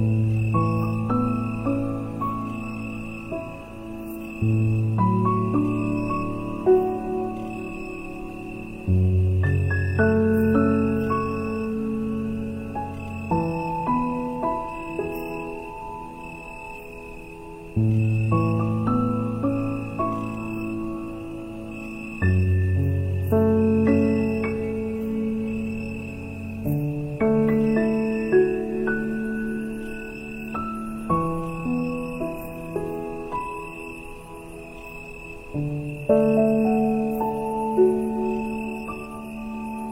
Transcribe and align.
Mm-hmm. 0.00 0.39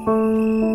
嗯。 0.09 0.68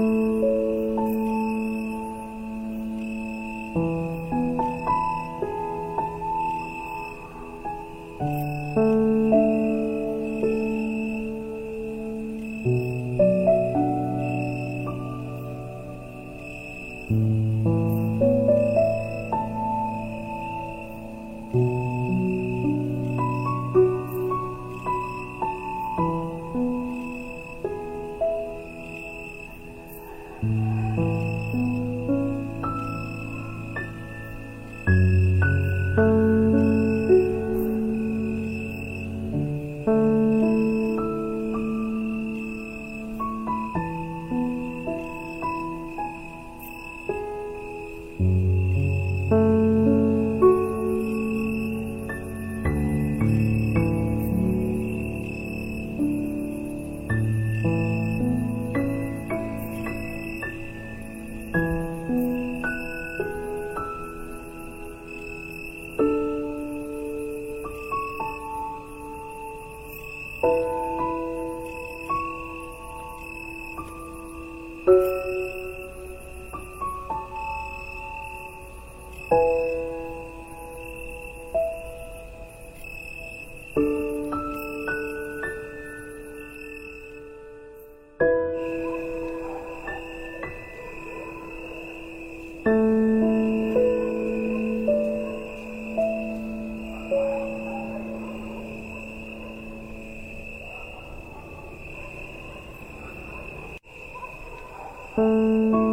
Música 105.15 105.93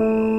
Thank 0.00 0.10
you. 0.12 0.29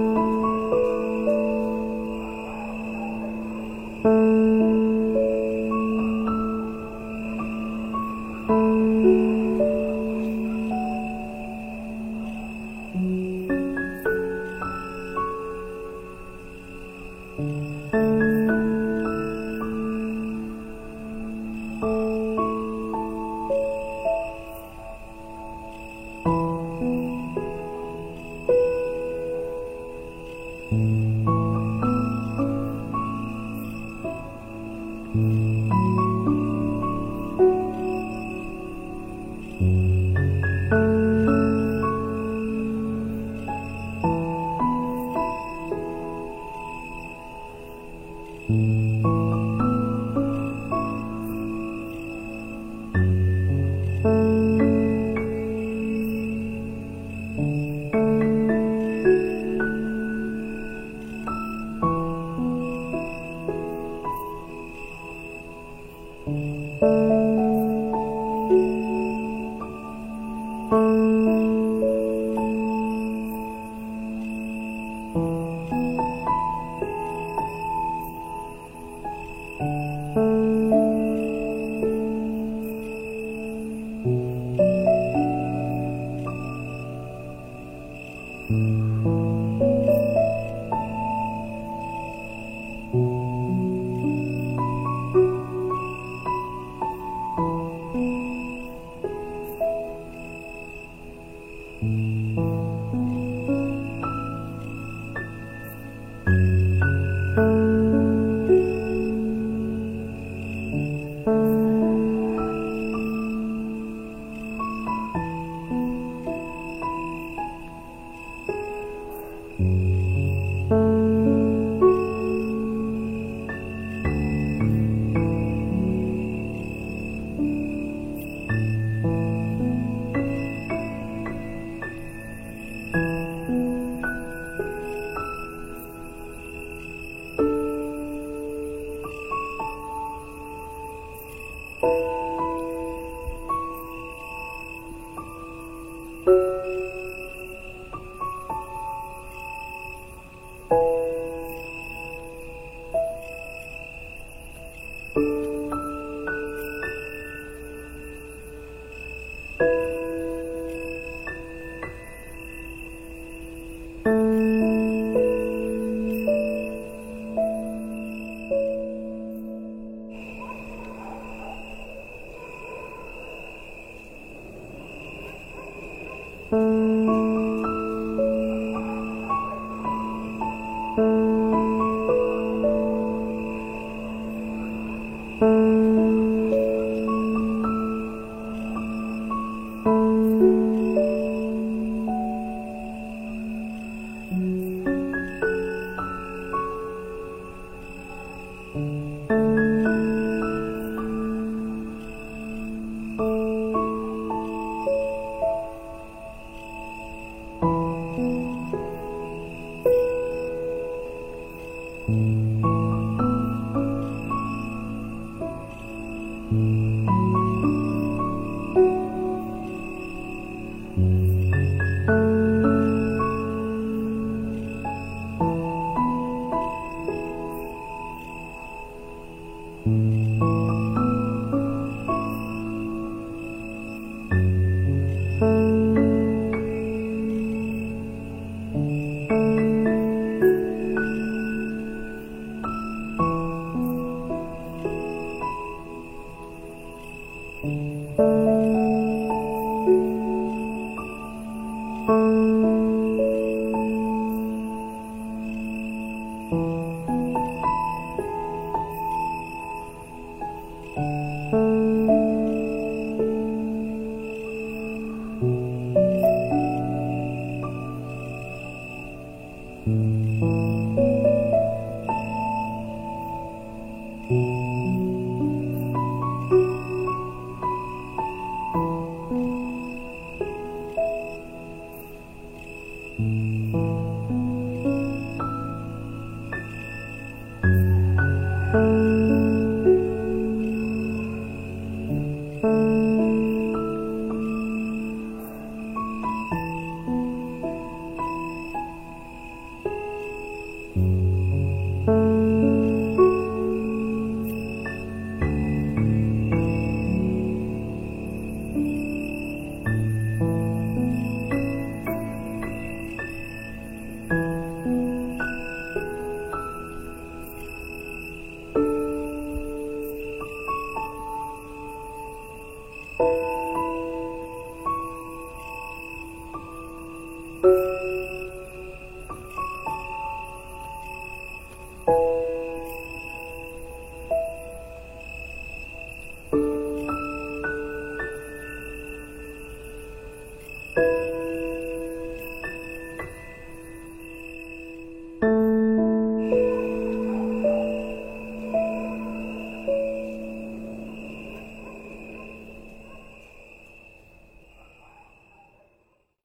嗯。 71.12 71.71